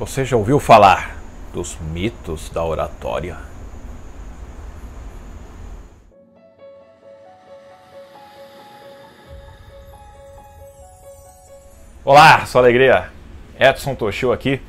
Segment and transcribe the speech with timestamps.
[0.00, 1.14] Você já ouviu falar
[1.52, 3.36] dos mitos da oratória?
[12.02, 13.10] Olá, sua alegria!
[13.58, 14.62] Edson Toshio aqui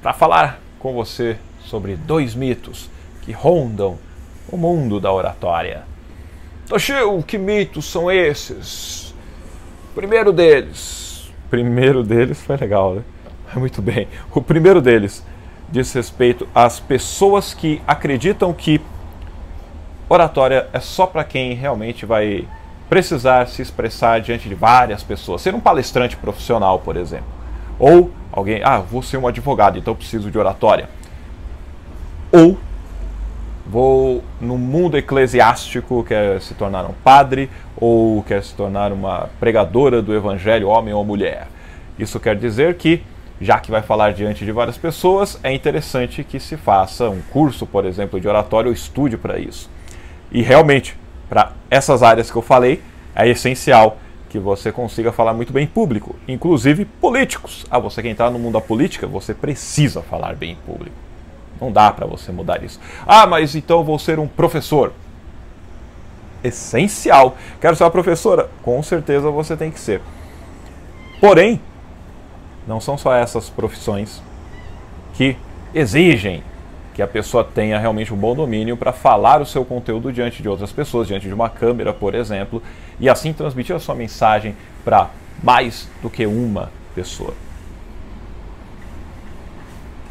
[0.00, 2.88] para falar com você sobre dois mitos
[3.22, 3.98] que rondam
[4.48, 5.82] o mundo da oratória.
[6.68, 9.12] Toshio, que mitos são esses?
[9.92, 11.32] Primeiro deles.
[11.50, 13.02] Primeiro deles foi legal, né?
[13.56, 14.08] Muito bem.
[14.32, 15.24] O primeiro deles
[15.70, 18.80] diz respeito às pessoas que acreditam que
[20.08, 22.46] oratória é só para quem realmente vai
[22.88, 25.42] precisar se expressar diante de várias pessoas.
[25.42, 27.26] Ser um palestrante profissional, por exemplo.
[27.78, 30.88] Ou alguém, ah, vou ser um advogado, então preciso de oratória.
[32.32, 32.58] Ou
[33.66, 40.00] vou no mundo eclesiástico, quer se tornar um padre, ou quer se tornar uma pregadora
[40.00, 41.48] do evangelho, homem ou mulher.
[41.98, 43.02] Isso quer dizer que
[43.40, 47.66] já que vai falar diante de várias pessoas, é interessante que se faça um curso,
[47.66, 49.70] por exemplo, de oratório ou estude para isso.
[50.32, 52.82] E realmente, para essas áreas que eu falei,
[53.14, 57.64] é essencial que você consiga falar muito bem em público, inclusive políticos.
[57.70, 60.96] Ah, você que entrar no mundo da política, você precisa falar bem em público.
[61.60, 62.78] Não dá para você mudar isso.
[63.06, 64.92] Ah, mas então eu vou ser um professor.
[66.44, 67.36] Essencial.
[67.60, 68.48] Quero ser uma professora?
[68.62, 70.00] Com certeza você tem que ser.
[71.20, 71.60] Porém,
[72.68, 74.22] não são só essas profissões
[75.14, 75.36] que
[75.74, 76.42] exigem
[76.94, 80.48] que a pessoa tenha realmente um bom domínio para falar o seu conteúdo diante de
[80.48, 82.62] outras pessoas, diante de uma câmera, por exemplo,
[83.00, 85.08] e assim transmitir a sua mensagem para
[85.42, 87.32] mais do que uma pessoa.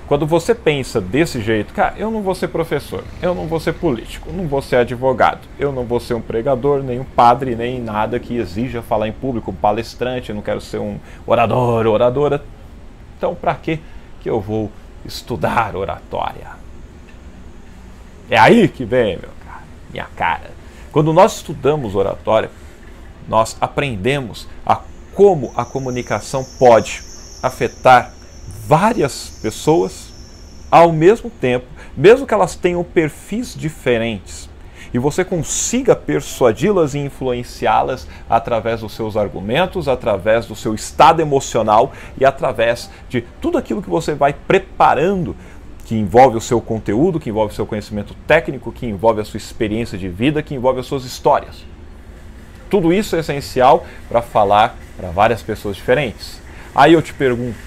[0.07, 3.73] Quando você pensa desse jeito, cara, eu não vou ser professor, eu não vou ser
[3.73, 7.81] político, não vou ser advogado, eu não vou ser um pregador, nem um padre, nem
[7.81, 12.41] nada que exija falar em público, um palestrante, eu não quero ser um orador, oradora.
[13.17, 13.81] Então, para que
[14.21, 14.71] que eu vou
[15.03, 16.51] estudar oratória?
[18.29, 20.51] É aí que vem, meu cara, minha cara.
[20.89, 22.49] Quando nós estudamos oratória,
[23.27, 24.79] nós aprendemos a
[25.13, 27.03] como a comunicação pode
[27.43, 28.13] afetar
[28.67, 30.13] várias pessoas
[30.69, 34.49] ao mesmo tempo, mesmo que elas tenham perfis diferentes,
[34.93, 41.91] e você consiga persuadi-las e influenciá-las através dos seus argumentos, através do seu estado emocional
[42.19, 45.35] e através de tudo aquilo que você vai preparando
[45.85, 49.37] que envolve o seu conteúdo, que envolve o seu conhecimento técnico, que envolve a sua
[49.37, 51.65] experiência de vida, que envolve as suas histórias.
[52.69, 56.41] Tudo isso é essencial para falar para várias pessoas diferentes.
[56.75, 57.57] Aí eu te pergunto,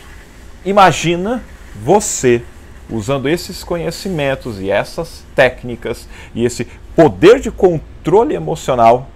[0.65, 1.43] Imagina
[1.83, 2.43] você
[2.91, 9.09] usando esses conhecimentos e essas técnicas e esse poder de controle emocional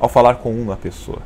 [0.00, 1.22] ao falar com uma pessoa.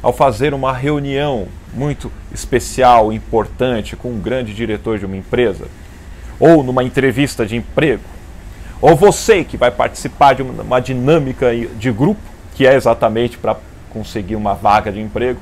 [0.00, 5.66] Ao fazer uma reunião muito especial, importante com um grande diretor de uma empresa,
[6.38, 8.04] ou numa entrevista de emprego,
[8.80, 12.20] ou você que vai participar de uma dinâmica de grupo,
[12.54, 13.56] que é exatamente para
[13.90, 15.40] conseguir uma vaga de emprego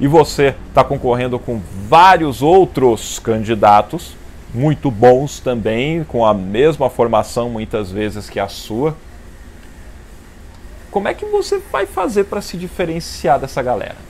[0.00, 4.16] e você está concorrendo com vários outros candidatos,
[4.54, 8.96] muito bons também, com a mesma formação muitas vezes que a sua.
[10.90, 14.08] Como é que você vai fazer para se diferenciar dessa galera?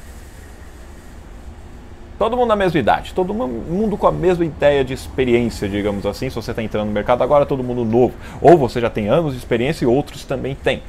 [2.19, 6.29] Todo mundo na mesma idade, todo mundo com a mesma ideia de experiência, digamos assim.
[6.29, 8.15] Se você está entrando no mercado agora, todo mundo novo.
[8.43, 10.83] Ou você já tem anos de experiência e outros também têm.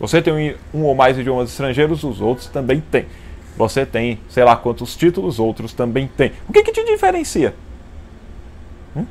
[0.00, 3.06] Você tem um ou mais idiomas estrangeiros, os outros também têm.
[3.56, 6.32] Você tem, sei lá quantos títulos, outros também têm.
[6.48, 7.54] O que, que te diferencia?
[8.94, 9.06] Hum?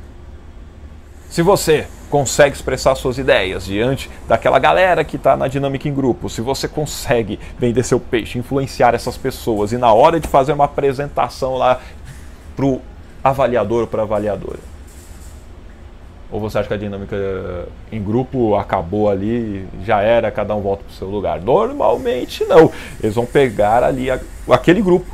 [1.28, 6.30] Se você consegue expressar suas ideias diante daquela galera que está na dinâmica em grupo,
[6.30, 10.66] se você consegue vender seu peixe, influenciar essas pessoas e na hora de fazer uma
[10.66, 11.80] apresentação lá
[12.54, 12.80] para o
[13.22, 14.60] avaliador ou para avaliadora,
[16.30, 17.16] ou você acha que a dinâmica
[17.90, 21.40] em grupo acabou ali, já era, cada um volta para o seu lugar?
[21.40, 22.70] Normalmente não.
[23.02, 24.18] Eles vão pegar ali a,
[24.50, 25.06] aquele grupo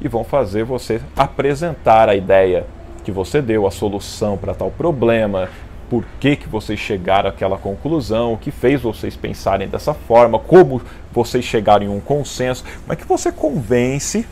[0.00, 2.66] e vão fazer você apresentar a ideia
[3.02, 5.48] que você deu, a solução para tal problema,
[5.88, 10.82] por que, que vocês chegaram àquela conclusão, o que fez vocês pensarem dessa forma, como
[11.12, 14.26] vocês chegaram em um consenso, como é que você convence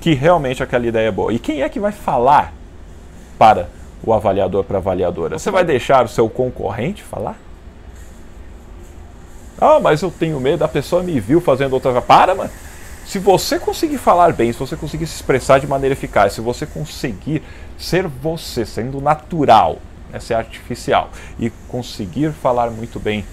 [0.00, 1.32] que realmente aquela ideia é boa.
[1.32, 2.52] E quem é que vai falar
[3.36, 3.68] para
[4.02, 5.38] o avaliador para avaliadora?
[5.38, 7.38] Você vai deixar o seu concorrente falar?
[9.60, 12.00] Ah, mas eu tenho medo, a pessoa me viu fazendo outra.
[12.00, 12.50] Para, mano.
[13.04, 16.66] Se você conseguir falar bem, se você conseguir se expressar de maneira eficaz, se você
[16.66, 17.42] conseguir
[17.78, 19.78] ser você, sendo natural,
[20.10, 23.24] né, ser artificial, e conseguir falar muito bem,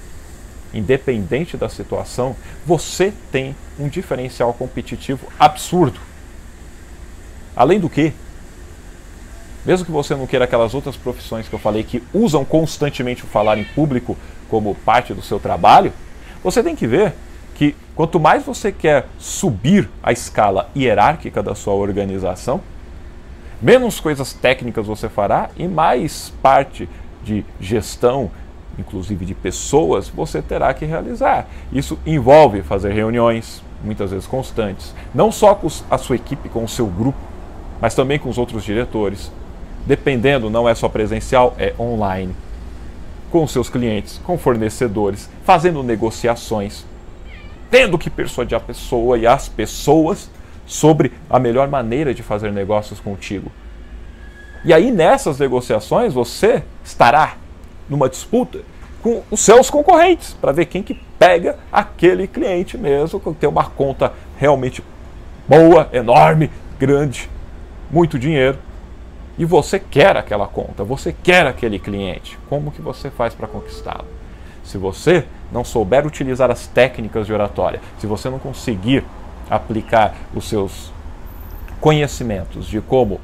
[0.74, 2.36] independente da situação,
[2.66, 6.00] você tem um diferencial competitivo absurdo.
[7.54, 8.14] Além do que,
[9.66, 13.28] mesmo que você não queira aquelas outras profissões que eu falei que usam constantemente o
[13.28, 14.16] falar em público
[14.50, 15.92] como parte do seu trabalho,
[16.44, 17.14] você tem que ver
[17.56, 22.62] que quanto mais você quer subir a escala hierárquica da sua organização,
[23.62, 26.88] menos coisas técnicas você fará e mais parte
[27.24, 28.30] de gestão,
[28.78, 31.48] inclusive de pessoas, você terá que realizar.
[31.72, 36.70] Isso envolve fazer reuniões, muitas vezes constantes, não só com a sua equipe, com o
[36.70, 37.18] seu grupo,
[37.82, 39.32] mas também com os outros diretores.
[39.86, 42.36] Dependendo, não é só presencial, é online.
[43.32, 46.86] Com seus clientes, com fornecedores, fazendo negociações
[47.70, 50.30] tendo que persuadir a pessoa e as pessoas
[50.66, 53.52] sobre a melhor maneira de fazer negócios contigo.
[54.64, 57.36] E aí nessas negociações você estará
[57.90, 58.60] numa disputa
[59.04, 63.66] com os seus concorrentes para ver quem que pega aquele cliente mesmo, que tem uma
[63.66, 64.82] conta realmente
[65.48, 66.50] boa, enorme,
[66.80, 67.30] grande,
[67.92, 68.58] muito dinheiro.
[69.38, 72.38] E você quer aquela conta, você quer aquele cliente.
[72.50, 74.08] Como que você faz para conquistá-lo?
[74.64, 79.04] Se você não souber utilizar as técnicas de oratória, se você não conseguir
[79.50, 80.92] aplicar os seus
[81.80, 83.20] conhecimentos de como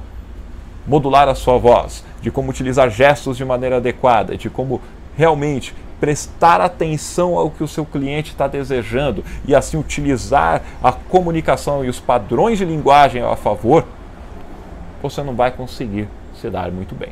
[0.86, 4.82] modular a sua voz, de como utilizar gestos de maneira adequada, de como
[5.18, 11.86] realmente prestar atenção ao que o seu cliente está desejando e assim utilizar a comunicação
[11.86, 13.86] e os padrões de linguagem a favor,
[15.02, 17.12] você não vai conseguir se dar muito bem.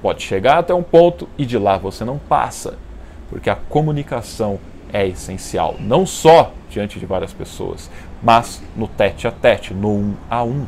[0.00, 2.76] Pode chegar até um ponto e de lá você não passa,
[3.30, 4.58] porque a comunicação
[4.92, 7.90] é essencial, não só diante de várias pessoas,
[8.22, 10.66] mas no tete a tete, no um a um.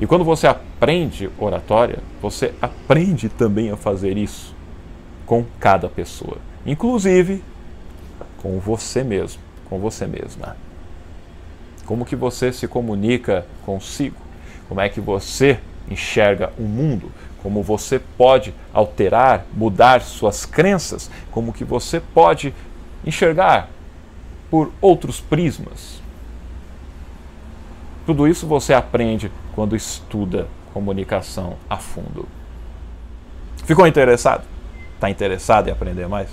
[0.00, 4.54] E quando você aprende oratória, você aprende também a fazer isso
[5.24, 7.44] com cada pessoa, inclusive
[8.38, 10.56] com você mesmo, com você mesma.
[11.84, 14.16] Como que você se comunica consigo?
[14.68, 15.58] Como é que você
[15.90, 22.54] enxerga o mundo, como você pode alterar, mudar suas crenças, como que você pode
[23.04, 23.68] enxergar
[24.50, 26.00] por outros prismas.
[28.06, 32.28] Tudo isso você aprende quando estuda comunicação a fundo.
[33.64, 34.44] Ficou interessado?
[34.94, 36.28] Está interessado em aprender mais?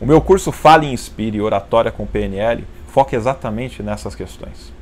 [0.00, 2.64] O meu curso Fale Inspire Oratória com PNL
[2.96, 4.72] foca exatamente nessas questões.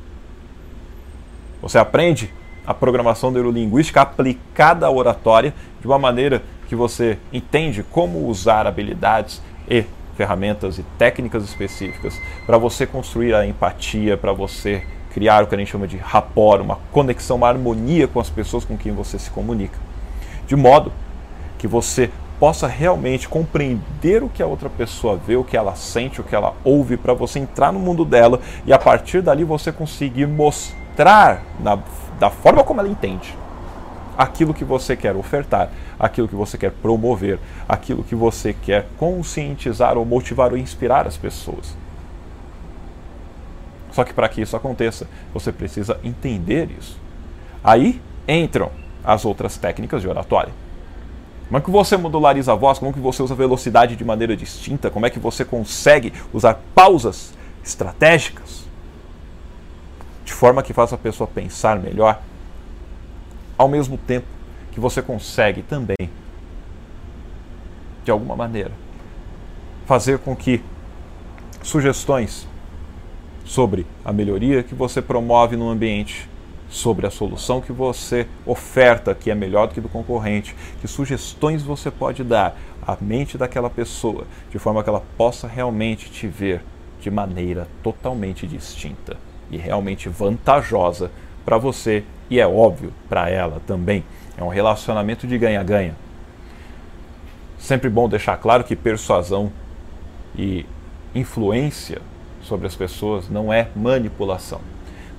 [1.61, 2.33] Você aprende
[2.65, 9.41] a programação neurolinguística aplicada à oratória de uma maneira que você entende como usar habilidades
[9.69, 9.83] e
[10.15, 14.81] ferramentas e técnicas específicas para você construir a empatia, para você
[15.13, 18.63] criar o que a gente chama de rapport, uma conexão, uma harmonia com as pessoas
[18.63, 19.77] com quem você se comunica.
[20.47, 20.89] De modo
[21.57, 22.09] que você
[22.39, 26.35] possa realmente compreender o que a outra pessoa vê, o que ela sente, o que
[26.35, 31.41] ela ouve, para você entrar no mundo dela e a partir dali você conseguir mostrar
[31.59, 31.79] na
[32.19, 33.35] da forma como ela entende
[34.17, 39.97] aquilo que você quer ofertar, aquilo que você quer promover, aquilo que você quer conscientizar
[39.97, 41.75] ou motivar ou inspirar as pessoas.
[43.91, 46.97] Só que para que isso aconteça, você precisa entender isso.
[47.63, 48.71] Aí entram
[49.03, 50.53] as outras técnicas de oratória.
[51.47, 52.79] Como é que você modulariza a voz?
[52.79, 54.89] Como é que você usa velocidade de maneira distinta?
[54.89, 57.33] Como é que você consegue usar pausas
[57.63, 58.65] estratégicas?
[60.25, 62.19] de forma que faça a pessoa pensar melhor,
[63.57, 64.25] ao mesmo tempo
[64.71, 66.09] que você consegue também,
[68.03, 68.71] de alguma maneira,
[69.85, 70.61] fazer com que
[71.61, 72.47] sugestões
[73.45, 76.27] sobre a melhoria que você promove no ambiente,
[76.75, 81.63] sobre a solução que você oferta, que é melhor do que do concorrente, que sugestões
[81.63, 86.61] você pode dar à mente daquela pessoa, de forma que ela possa realmente te ver
[86.99, 89.15] de maneira totalmente distinta
[89.49, 91.09] e realmente vantajosa
[91.45, 94.03] para você e é óbvio para ela também.
[94.37, 95.95] É um relacionamento de ganha-ganha.
[97.57, 99.49] Sempre bom deixar claro que persuasão
[100.37, 100.65] e
[101.15, 102.01] influência
[102.41, 104.59] sobre as pessoas não é manipulação.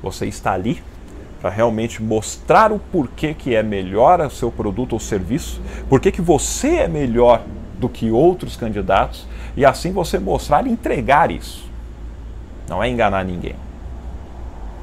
[0.02, 0.82] Você está ali
[1.40, 6.22] para realmente mostrar o porquê que é melhor o seu produto ou serviço, porquê que
[6.22, 7.42] você é melhor
[7.78, 9.26] do que outros candidatos
[9.56, 11.70] e assim você mostrar e entregar isso.
[12.68, 13.54] Não é enganar ninguém.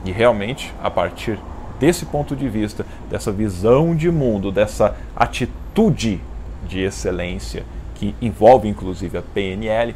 [0.05, 1.39] E realmente, a partir
[1.79, 6.21] desse ponto de vista, dessa visão de mundo, dessa atitude
[6.67, 7.63] de excelência
[7.95, 9.95] que envolve inclusive a PNL,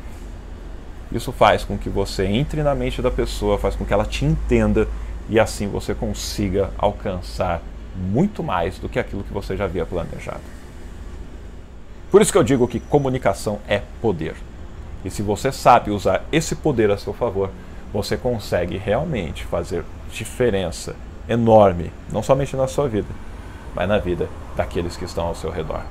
[1.12, 4.26] isso faz com que você entre na mente da pessoa, faz com que ela te
[4.26, 4.88] entenda
[5.29, 7.62] e assim você consiga alcançar
[7.96, 10.41] muito mais do que aquilo que você já havia planejado.
[12.12, 14.36] Por isso que eu digo que comunicação é poder.
[15.03, 17.50] E se você sabe usar esse poder a seu favor,
[17.91, 20.96] você consegue realmente fazer diferença
[21.27, 23.07] enorme, não somente na sua vida,
[23.75, 25.81] mas na vida daqueles que estão ao seu redor.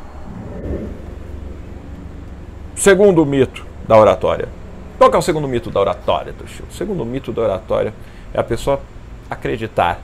[2.74, 4.48] Segundo mito da oratória.
[4.98, 6.64] Qual é o segundo mito da oratória, Toshio?
[6.70, 7.92] O segundo mito da oratória
[8.32, 8.80] é a pessoa
[9.30, 10.00] acreditar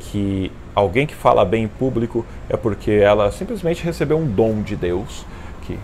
[0.00, 4.76] que alguém que fala bem em público é porque ela simplesmente recebeu um dom de
[4.76, 5.24] Deus,
[5.62, 5.78] que,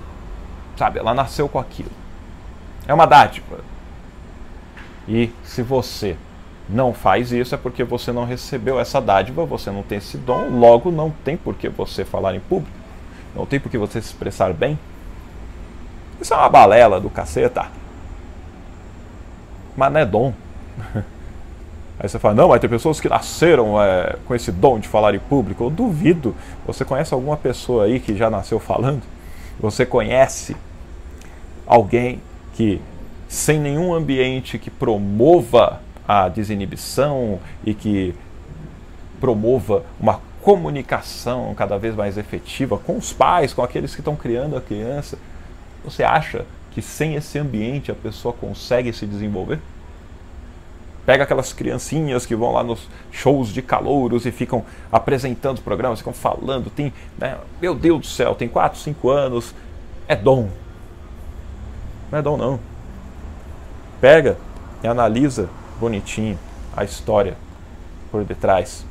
[0.77, 1.91] sabe, ela nasceu com aquilo.
[2.87, 3.61] É uma dádiva.
[5.07, 6.17] E se você
[6.69, 10.51] não faz isso é porque você não recebeu essa dádiva, você não tem esse dom,
[10.51, 12.77] logo não tem por que você falar em público,
[13.35, 14.79] não tem por que você se expressar bem.
[16.21, 17.67] Isso é uma balela do caceta.
[19.77, 20.35] Mas não é dom.
[22.01, 25.15] Aí você fala, não, mas tem pessoas que nasceram é, com esse dom de falar
[25.15, 25.65] em público.
[25.65, 26.35] Eu duvido.
[26.67, 29.03] Você conhece alguma pessoa aí que já nasceu falando?
[29.59, 30.57] Você conhece
[31.67, 32.21] alguém
[32.55, 32.81] que,
[33.29, 38.15] sem nenhum ambiente que promova a desinibição e que
[39.21, 44.57] promova uma comunicação cada vez mais efetiva com os pais, com aqueles que estão criando
[44.57, 45.19] a criança,
[45.85, 49.59] você acha que sem esse ambiente a pessoa consegue se desenvolver?
[51.09, 54.63] Pega aquelas criancinhas que vão lá nos shows de calouros e ficam
[54.93, 59.55] apresentando programas, ficam falando, tem, né, meu Deus do céu, tem 4, 5 anos,
[60.07, 60.51] é dom.
[62.13, 62.61] Não é dom não.
[64.03, 64.37] Pega
[64.83, 65.49] e analisa
[65.81, 66.39] bonitinho
[66.77, 67.39] a história
[68.11, 68.85] por detrás.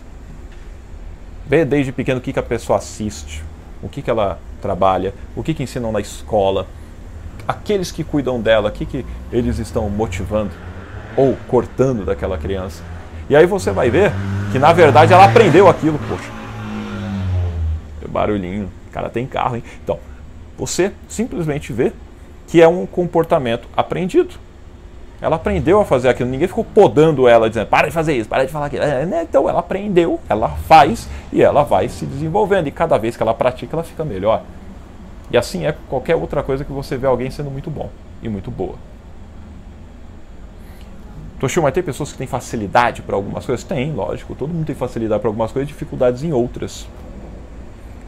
[1.45, 3.43] Vê desde pequeno o que, que a pessoa assiste,
[3.79, 6.65] o que, que ela trabalha, o que, que ensinam na escola,
[7.47, 10.49] aqueles que cuidam dela, o que, que eles estão motivando
[11.17, 12.83] ou cortando daquela criança.
[13.29, 14.13] E aí você vai ver
[14.51, 16.37] que na verdade ela aprendeu aquilo, poxa.
[18.07, 19.63] Barulhinho, o cara tem carro, hein?
[19.83, 19.99] Então,
[20.57, 21.91] você simplesmente vê
[22.47, 24.35] que é um comportamento aprendido.
[25.21, 28.45] Ela aprendeu a fazer aquilo, ninguém ficou podando ela, dizendo, para de fazer isso, para
[28.45, 28.83] de falar aquilo.
[28.83, 29.23] É, né?
[29.23, 32.67] Então ela aprendeu, ela faz e ela vai se desenvolvendo.
[32.67, 34.43] E cada vez que ela pratica, ela fica melhor.
[35.29, 37.89] E assim é qualquer outra coisa que você vê alguém sendo muito bom
[38.21, 38.75] e muito boa.
[41.39, 43.63] Toshio, mas tem pessoas que têm facilidade para algumas coisas?
[43.63, 44.33] Tem, lógico.
[44.33, 46.87] Todo mundo tem facilidade para algumas coisas e dificuldades em outras.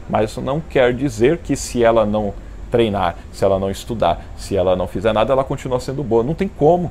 [0.08, 2.34] Mas isso não quer dizer que se ela não
[2.72, 6.24] treinar, se ela não estudar, se ela não fizer nada, ela continua sendo boa.
[6.24, 6.90] Não tem como.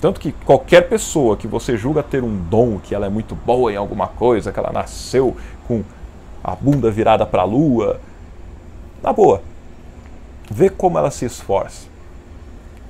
[0.00, 3.72] Tanto que qualquer pessoa que você julga ter um dom, que ela é muito boa
[3.72, 5.36] em alguma coisa, que ela nasceu
[5.68, 5.84] com
[6.42, 8.00] a bunda virada para a lua,
[9.00, 9.42] na boa,
[10.50, 11.89] vê como ela se esforça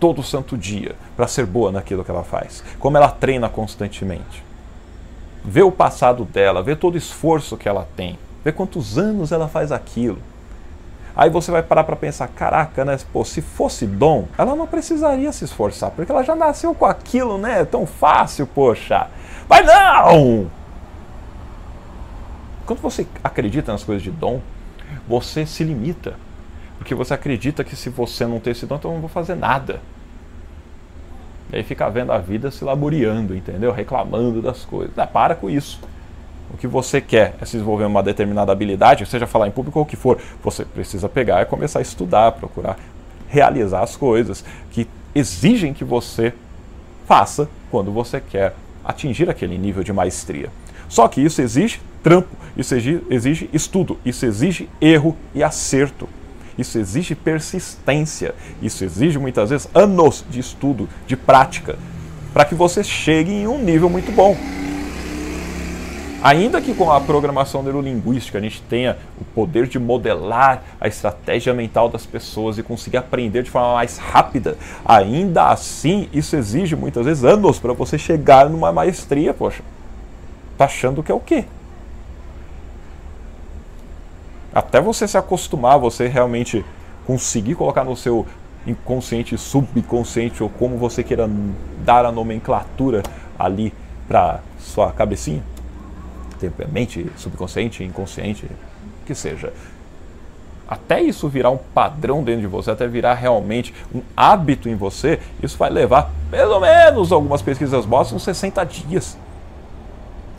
[0.00, 2.64] todo santo dia para ser boa naquilo que ela faz.
[2.78, 4.42] Como ela treina constantemente.
[5.44, 9.48] Vê o passado dela, vê todo o esforço que ela tem, vê quantos anos ela
[9.48, 10.18] faz aquilo.
[11.16, 12.96] Aí você vai parar para pensar, caraca, né?
[13.12, 17.36] Pô, se fosse dom, ela não precisaria se esforçar, porque ela já nasceu com aquilo,
[17.36, 17.60] né?
[17.60, 19.08] É tão fácil, poxa.
[19.48, 20.50] Mas não!
[22.64, 24.40] Quando você acredita nas coisas de dom,
[25.08, 26.14] você se limita.
[26.80, 29.34] Porque você acredita que se você não ter esse dom, então eu não vou fazer
[29.34, 29.82] nada.
[31.52, 33.70] E aí fica vendo a vida se laboreando, entendeu?
[33.70, 34.98] Reclamando das coisas.
[34.98, 35.78] Ah, para com isso.
[36.50, 39.84] O que você quer é se desenvolver uma determinada habilidade, seja falar em público ou
[39.84, 42.78] o que for, você precisa pegar e começar a estudar, procurar
[43.28, 46.32] realizar as coisas que exigem que você
[47.06, 50.48] faça quando você quer atingir aquele nível de maestria.
[50.88, 56.08] Só que isso exige trampo, isso exige estudo, isso exige erro e acerto.
[56.60, 58.34] Isso exige persistência.
[58.60, 61.78] Isso exige muitas vezes anos de estudo, de prática,
[62.32, 64.36] para que você chegue em um nível muito bom.
[66.22, 71.54] Ainda que com a programação neurolinguística a gente tenha o poder de modelar a estratégia
[71.54, 77.06] mental das pessoas e conseguir aprender de forma mais rápida, ainda assim isso exige muitas
[77.06, 79.62] vezes anos para você chegar numa maestria, poxa.
[80.58, 81.46] Tá achando que é o quê?
[84.54, 86.64] Até você se acostumar, você realmente
[87.06, 88.26] conseguir colocar no seu
[88.66, 91.28] inconsciente, subconsciente, ou como você queira
[91.84, 93.02] dar a nomenclatura
[93.38, 93.72] ali
[94.06, 95.42] para sua cabecinha,
[96.70, 98.46] mente, subconsciente, inconsciente,
[99.06, 99.52] que seja.
[100.68, 105.18] Até isso virar um padrão dentro de você, até virar realmente um hábito em você,
[105.42, 109.18] isso vai levar, pelo menos, algumas pesquisas mostram, 60 dias.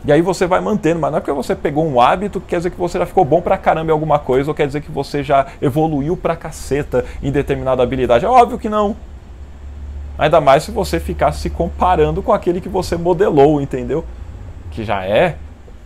[0.04, 2.56] E aí você vai mantendo, mas não é porque você pegou um hábito que quer
[2.56, 4.90] dizer que você já ficou bom pra caramba em alguma coisa, ou quer dizer que
[4.90, 8.24] você já evoluiu pra caceta em determinada habilidade.
[8.24, 8.96] É óbvio que não.
[10.18, 14.04] Ainda mais se você ficar se comparando com aquele que você modelou, entendeu?
[14.70, 15.36] Que já é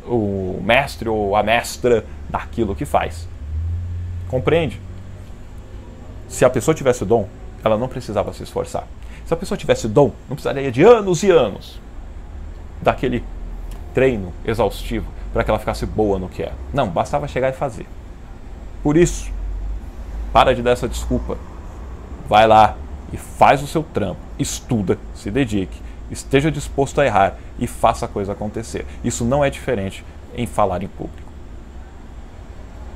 [0.06, 3.28] o mestre ou a mestra daquilo que faz.
[4.28, 4.80] Compreende?
[6.28, 7.28] Se a pessoa tivesse dom,
[7.62, 8.86] ela não precisava se esforçar.
[9.26, 11.80] Se a pessoa tivesse dom, não precisaria de anos e anos
[12.80, 13.22] daquele
[13.96, 16.52] treino exaustivo para que ela ficasse boa no que é.
[16.70, 17.86] Não, bastava chegar e fazer.
[18.82, 19.32] Por isso,
[20.34, 21.38] para de dar essa desculpa.
[22.28, 22.76] Vai lá
[23.10, 28.08] e faz o seu trampo, estuda, se dedique, esteja disposto a errar e faça a
[28.08, 28.84] coisa acontecer.
[29.02, 30.04] Isso não é diferente
[30.36, 31.32] em falar em público.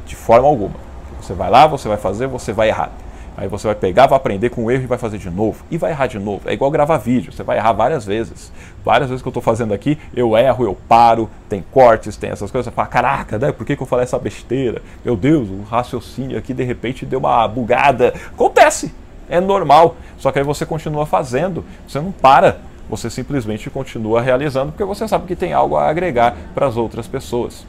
[0.05, 0.77] De forma alguma.
[1.23, 2.93] Você vai lá, você vai fazer, você vai errar.
[3.41, 5.65] Aí você vai pegar, vai aprender com o erro e vai fazer de novo.
[5.71, 6.43] E vai errar de novo.
[6.45, 8.53] É igual gravar vídeo, você vai errar várias vezes.
[8.85, 12.51] Várias vezes que eu estou fazendo aqui, eu erro, eu paro, tem cortes, tem essas
[12.51, 12.67] coisas.
[12.67, 13.51] Você fala, caraca, né?
[13.51, 14.83] por que, que eu falei essa besteira?
[15.03, 18.13] Meu Deus, o raciocínio aqui de repente deu uma bugada.
[18.27, 18.95] Acontece,
[19.27, 19.97] é normal.
[20.19, 22.59] Só que aí você continua fazendo, você não para.
[22.91, 27.09] Você simplesmente continua realizando porque você sabe que tem algo a agregar para as outras
[27.09, 27.65] pessoas.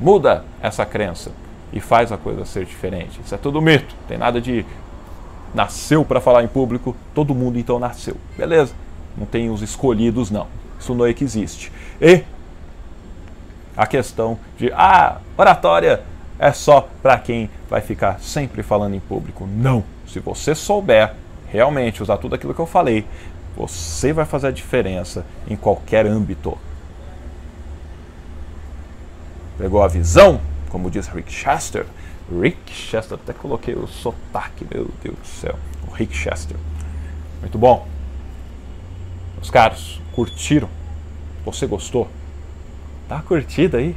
[0.00, 1.41] Muda essa crença
[1.72, 3.20] e faz a coisa ser diferente.
[3.24, 3.94] Isso é tudo mito.
[4.06, 4.64] Tem nada de
[5.54, 8.16] nasceu para falar em público, todo mundo então nasceu.
[8.36, 8.74] Beleza?
[9.16, 10.46] Não tem os escolhidos não.
[10.78, 11.72] Isso não é que existe.
[12.00, 12.22] E
[13.76, 16.02] a questão de ah, oratória
[16.38, 19.46] é só para quem vai ficar sempre falando em público.
[19.46, 19.84] Não.
[20.06, 21.14] Se você souber
[21.46, 23.06] realmente usar tudo aquilo que eu falei,
[23.56, 26.56] você vai fazer a diferença em qualquer âmbito.
[29.58, 30.40] Pegou a visão?
[30.72, 31.84] Como diz Rick Chester.
[32.40, 35.54] Rick Chester, até coloquei o sotaque, meu Deus do céu.
[35.86, 36.56] O Rick Chester.
[37.42, 37.86] Muito bom.
[39.36, 40.70] Meus caros, curtiram?
[41.44, 42.08] Você gostou?
[43.06, 43.94] Tá curtida aí?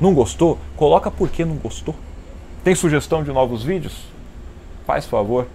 [0.00, 0.58] Não gostou?
[0.76, 1.94] Coloca por que não gostou.
[2.64, 4.06] Tem sugestão de novos vídeos?
[4.86, 5.46] Faz favor,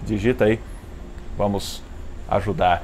[0.00, 0.58] digita aí.
[1.36, 1.82] Vamos
[2.30, 2.82] ajudar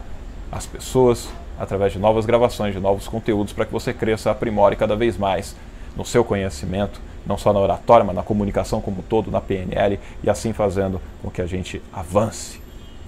[0.52, 4.96] as pessoas através de novas gravações, de novos conteúdos para que você cresça, aprimore cada
[4.96, 5.56] vez mais
[5.96, 9.98] no seu conhecimento, não só na oratória, mas na comunicação como um todo, na PNL,
[10.22, 12.60] e assim fazendo com que a gente avance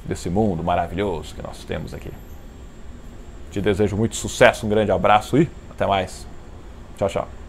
[0.05, 2.11] desse mundo maravilhoso que nós temos aqui.
[3.51, 6.27] Te desejo muito sucesso, um grande abraço e até mais.
[6.97, 7.42] Tchau, tchau.